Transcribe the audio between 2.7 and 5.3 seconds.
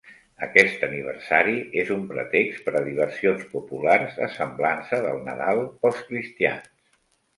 a diversions populars, a semblança del